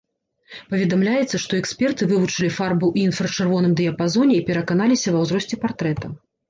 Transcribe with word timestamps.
Паведамляецца, 0.71 1.41
што 1.43 1.59
эксперты 1.61 2.09
вывучылі 2.13 2.49
фарбы 2.57 2.85
ў 2.91 2.95
інфрачырвоным 3.11 3.71
дыяпазоне 3.83 4.35
і 4.41 4.45
пераканаліся 4.53 5.07
ва 5.19 5.27
ўзросце 5.29 5.55
партрэта. 5.67 6.05